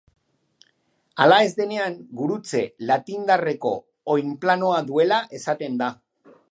Hala 1.25 1.37
ez 1.49 1.51
denean, 1.59 1.99
gurutze 2.21 2.63
latindarreko 2.93 3.75
oinplanoa 4.17 4.85
duela 4.93 5.23
esaten 5.41 5.83
da. 5.85 5.97